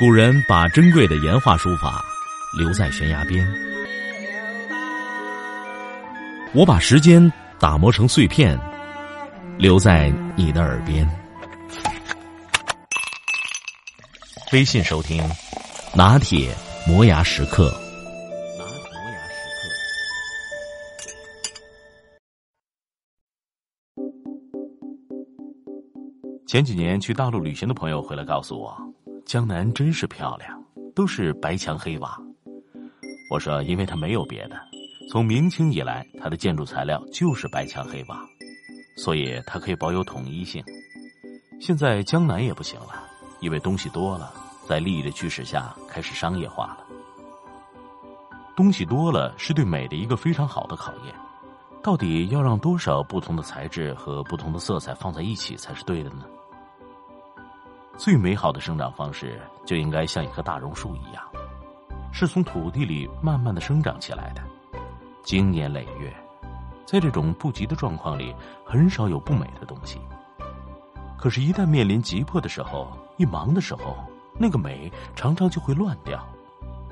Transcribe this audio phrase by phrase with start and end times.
[0.00, 2.02] 古人把珍贵的岩画书法
[2.56, 3.46] 留在悬崖边，
[6.54, 8.58] 我把时间打磨成碎片，
[9.58, 11.06] 留在你的耳边。
[14.54, 15.22] 微信收听，
[15.94, 16.56] 拿铁
[16.88, 17.70] 磨牙时刻。
[26.46, 28.74] 前几年去大陆旅行的朋友回来告诉我，
[29.30, 30.60] 江南真是漂亮，
[30.92, 32.20] 都是白墙黑瓦。
[33.30, 34.56] 我说，因为它没有别的，
[35.08, 38.26] 从明清以来，它的建筑材料就是白墙黑瓦，
[38.96, 40.60] 所以它可以保有统一性。
[41.60, 43.08] 现在江南也不行了，
[43.38, 44.34] 因为东西多了，
[44.66, 46.84] 在利益的驱使下开始商业化了。
[48.56, 51.14] 东西多了是对美的一个非常好的考验，
[51.84, 56.24] 到底要让多少不同的材质和不同的色彩放在一起才是对的呢？
[57.96, 61.22] 最美好的生长方式就应该像一棵大榕树一样，
[62.12, 64.42] 是从土地里慢慢的生长起来的，
[65.22, 66.12] 经年累月，
[66.86, 70.00] 在这种不急的状况里，很少有不美的东西。
[71.18, 72.88] 可是，一旦面临急迫的时候，
[73.18, 73.94] 一忙的时候，
[74.38, 76.26] 那个美常常就会乱掉，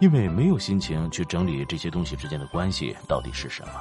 [0.00, 3.72] 因为没有心情去整理这些东西之间的关系到底是什么。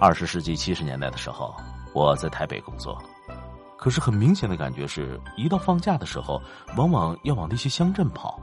[0.00, 1.54] 二十世纪七十年代的时候，
[1.92, 2.98] 我在台北工作。
[3.84, 6.40] 可是很明显的感觉是，一到放假的时候，
[6.74, 8.40] 往往要往那些乡镇跑，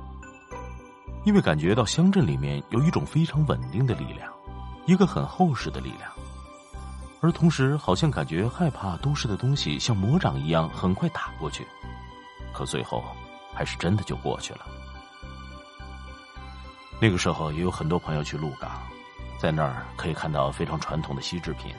[1.26, 4.32] 因为感觉到乡镇里面有一种非常稳定的力量，
[4.86, 6.12] 一个很厚实的力量，
[7.22, 11.66] 而同时好像感觉害怕都市的东西像魔掌一样很快打过去，
[12.54, 13.04] 可最后
[13.52, 14.60] 还是真的就过去了。
[17.00, 18.70] 那个时候也有很多朋友去鹿港，
[19.40, 21.74] 在那儿可以看到非常传统的锡制品，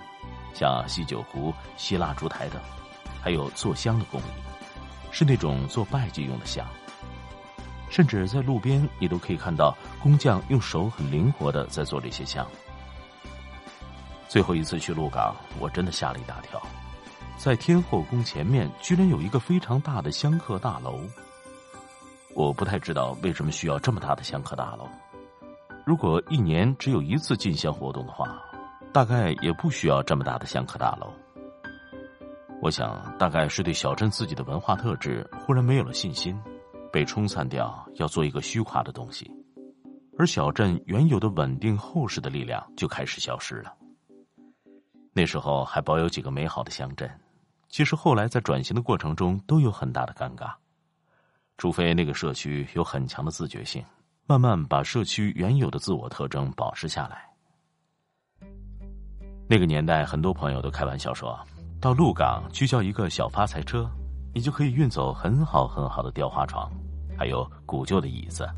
[0.52, 2.60] 像锡酒壶、锡蜡烛台等。
[3.22, 4.24] 还有做香的工艺，
[5.12, 6.66] 是那种做拜祭用的香。
[7.88, 12.46] 甚至在路边，你都可以看到工匠用手很灵活的在做这些香。
[14.28, 16.60] 最后一次去鹿港，我真的吓了一大跳，
[17.36, 21.00] 在天后宫前面居然有一个非常大的香客大楼。
[22.34, 24.88] 我不太知道为什么需要这么大的香客大楼。
[25.84, 28.40] 如果一年只有一次进香活动的话，
[28.90, 31.12] 大概也不需要这么大的香客大楼。
[32.62, 36.40] 我想，大概是对小镇自己的文化特质忽然没有了信心，
[36.92, 39.28] 被冲散掉，要做一个虚夸的东西，
[40.16, 43.74] 而小镇原有的稳定厚实的力量就开始消失了。
[45.12, 47.10] 那时候还保有几个美好的乡镇，
[47.68, 50.54] 其实后来在转型的过程中都有很大的尴尬，
[51.58, 53.84] 除非那个社区有很强的自觉性，
[54.24, 57.28] 慢慢把社区原有的自我特征保持下来。
[59.48, 61.36] 那个年代，很多朋友都开玩笑说。
[61.82, 63.90] 到鹿港去叫一个小发财车，
[64.32, 66.70] 你就可以运走很好很好的雕花床，
[67.18, 68.48] 还有古旧的椅子。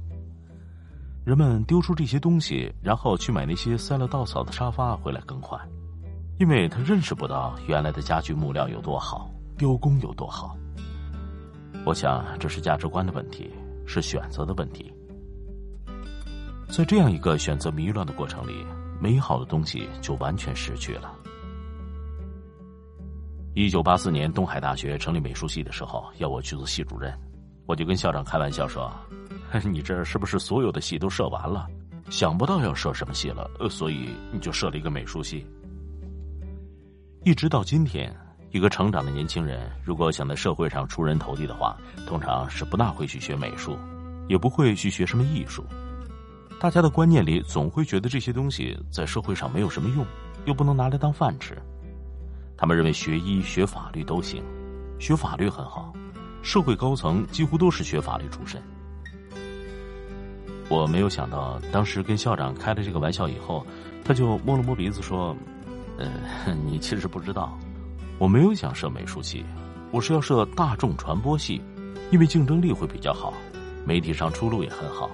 [1.24, 5.58] 人们丢出这些东西，然后去买那些塞了稻草的沙发回来更换，
[6.38, 10.54] 因为他认识不到原来的家具木料有多好，雕工有多好。
[11.86, 13.50] 我想这是价值观的问题，
[13.86, 14.92] 是选择的问题。
[16.68, 18.66] 在这样一个选择迷乱的过程里，
[19.00, 21.10] 美好的东西就完全失去了。
[23.56, 27.16] 一九八四年，东海大学成立美术系的时候，要我去做系主任，
[27.66, 28.92] 我就跟校长开玩笑说
[29.70, 31.68] ：“你这是不是所有的系都设完了？
[32.10, 35.46] 想不到要设什么系了，所以你就设了一个美术系。”
[37.22, 38.12] 一直到今天，
[38.50, 41.78] 一个成长的年轻人，如果想在社会上出人头地的话，
[42.08, 43.78] 通常是不大会去学美术，
[44.28, 45.64] 也不会去学什么艺术。
[46.60, 50.04] 大家的观念里，总会觉得这些东西在社会上没有什么用，
[50.44, 51.56] 又不能拿来当饭吃。
[52.56, 54.42] 他们认为学医学法律都行，
[54.98, 55.92] 学法律很好，
[56.42, 58.62] 社会高层几乎都是学法律出身。
[60.70, 63.66] 我没有想到，当时跟校长开了这个玩笑以后，
[64.02, 65.36] 他就摸了摸鼻子说
[65.98, 66.10] ：“呃，
[66.64, 67.58] 你其实不知道，
[68.18, 69.44] 我没有想设美术系，
[69.90, 71.60] 我是要设大众传播系，
[72.10, 73.34] 因为竞争力会比较好，
[73.84, 75.10] 媒体上出路也很好。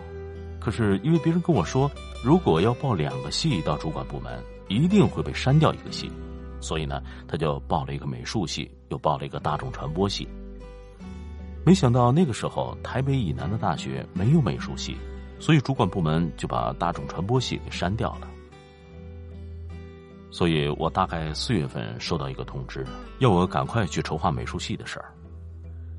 [0.61, 1.91] 可是因为别人跟我说，
[2.23, 6.13] 如果要报两个系到主管部门，一定会被删掉一个系。”
[6.61, 10.29] 所以呢，他就报了一个美术系，又报了一个大众传播系。
[11.65, 14.97] 没想到那个时候，台北以南的大学没有美术系，
[15.39, 18.29] 所以主管部门就把大众传播系给删掉了。
[20.31, 22.87] 所以我大概四月份收到一个通知，
[23.19, 25.13] 要我赶快去筹划美术系的事儿。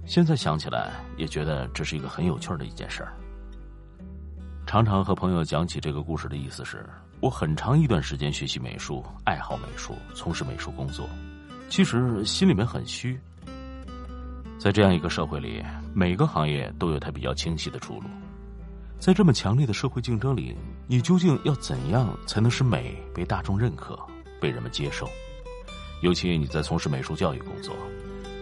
[0.05, 3.13] 现在想起来，也觉得这是一个很有趣的一件事儿。
[4.71, 6.85] 常常和朋友讲起这个故事的意思是。
[7.19, 11.09] 我很长一段时间学习美术，爱好美术，从事美术工作，
[11.67, 13.19] 其实心里面很虚。
[14.57, 15.61] 在这样一个社会里，
[15.93, 18.03] 每个行业都有它比较清晰的出路。
[18.97, 20.55] 在这么强烈的社会竞争里，
[20.87, 23.99] 你究竟要怎样才能使美被大众认可、
[24.39, 25.05] 被人们接受？
[26.01, 27.75] 尤其你在从事美术教育工作，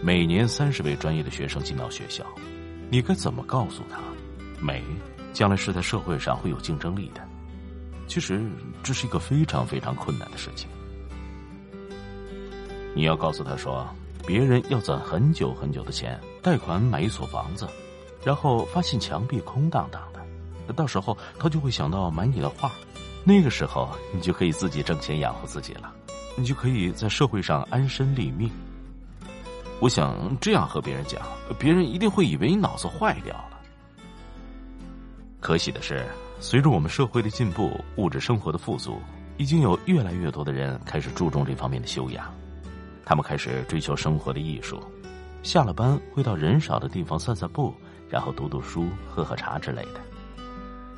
[0.00, 2.24] 每年三十位专业的学生进到学校，
[2.88, 3.98] 你该怎么告诉他，
[4.64, 4.80] 美
[5.32, 7.20] 将来是在社会上会有竞争力的？
[8.06, 8.42] 其实
[8.82, 10.68] 这是一个非常非常困难的事情。
[12.94, 13.86] 你要告诉他说，
[14.26, 17.68] 别人要攒很久很久的钱贷款买一所房子，
[18.24, 20.72] 然后发现墙壁空荡荡的。
[20.72, 22.72] 到时候他就会想到买你的画，
[23.24, 25.92] 那个时候你就可以自己挣钱养活自己了，
[26.36, 28.50] 你就可以在社会上安身立命。
[29.80, 31.22] 我想这样和别人讲，
[31.58, 33.59] 别人一定会以为你脑子坏掉了。
[35.40, 36.06] 可喜的是，
[36.38, 39.00] 随着我们社会的进步，物质生活的富足，
[39.38, 42.32] 已经有越来越多的人开始注重这方面的修养，
[43.06, 44.78] 他们开始追求生活的艺术，
[45.42, 47.74] 下了班会到人少的地方散散步，
[48.10, 50.00] 然后读读书、喝喝茶之类的。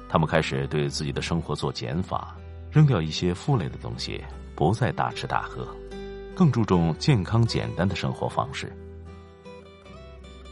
[0.09, 2.37] 他们开始对自己的生活做减法，
[2.71, 4.23] 扔掉一些负累的东西，
[4.56, 5.67] 不再大吃大喝，
[6.35, 8.71] 更注重健康简单的生活方式。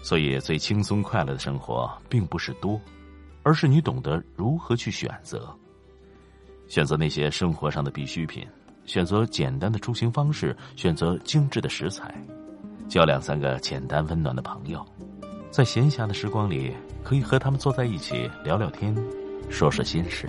[0.02, 2.80] 所以，最轻松快乐的生活并不是多，
[3.42, 5.54] 而是你懂得如何去选择，
[6.68, 8.46] 选择那些生活上的必需品，
[8.84, 12.14] 选择简单的出行方式，选择精致的食材，
[12.88, 14.84] 交两三个简单温暖的朋友，
[15.50, 16.72] 在闲暇的时光里，
[17.02, 18.94] 可以和他们坐在一起聊聊天。
[19.48, 20.28] 说说心事。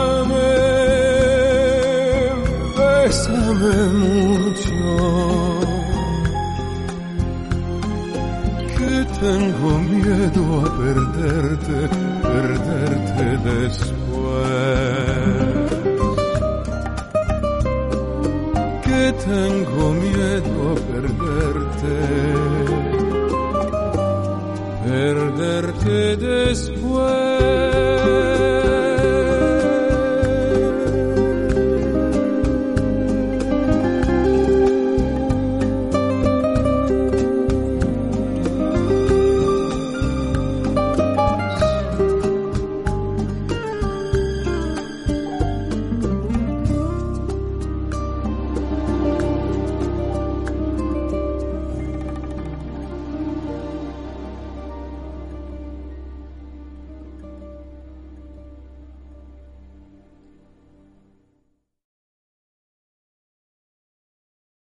[3.11, 4.87] Bésame mucho,
[8.77, 11.77] que tengo miedo a perderte,
[12.23, 14.11] perderte después.
[18.85, 21.95] Que tengo miedo a perderte,
[24.85, 27.51] perderte después.